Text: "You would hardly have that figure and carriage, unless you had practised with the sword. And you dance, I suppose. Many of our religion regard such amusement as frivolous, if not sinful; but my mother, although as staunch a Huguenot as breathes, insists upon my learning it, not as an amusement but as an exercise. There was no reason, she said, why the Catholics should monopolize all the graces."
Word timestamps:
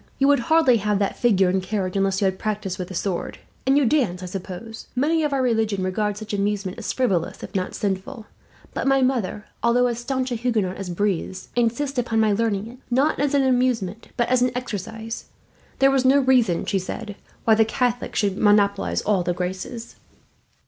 "You 0.17 0.27
would 0.29 0.39
hardly 0.49 0.77
have 0.77 0.97
that 0.97 1.15
figure 1.15 1.47
and 1.49 1.61
carriage, 1.61 1.95
unless 1.95 2.21
you 2.21 2.25
had 2.25 2.39
practised 2.39 2.79
with 2.79 2.87
the 2.87 2.95
sword. 2.95 3.37
And 3.67 3.77
you 3.77 3.85
dance, 3.85 4.23
I 4.23 4.25
suppose. 4.25 4.87
Many 4.95 5.21
of 5.21 5.31
our 5.31 5.43
religion 5.43 5.83
regard 5.83 6.17
such 6.17 6.33
amusement 6.33 6.79
as 6.79 6.91
frivolous, 6.91 7.43
if 7.43 7.53
not 7.53 7.75
sinful; 7.75 8.25
but 8.73 8.87
my 8.87 9.03
mother, 9.03 9.45
although 9.61 9.85
as 9.85 9.99
staunch 9.99 10.31
a 10.31 10.35
Huguenot 10.35 10.75
as 10.77 10.89
breathes, 10.89 11.49
insists 11.55 11.99
upon 11.99 12.19
my 12.19 12.31
learning 12.33 12.65
it, 12.65 12.77
not 12.89 13.19
as 13.19 13.35
an 13.35 13.43
amusement 13.43 14.07
but 14.17 14.27
as 14.27 14.41
an 14.41 14.49
exercise. 14.55 15.25
There 15.77 15.91
was 15.91 16.03
no 16.03 16.17
reason, 16.17 16.65
she 16.65 16.79
said, 16.79 17.15
why 17.43 17.53
the 17.53 17.63
Catholics 17.63 18.17
should 18.17 18.37
monopolize 18.39 19.03
all 19.03 19.21
the 19.21 19.33
graces." 19.35 19.97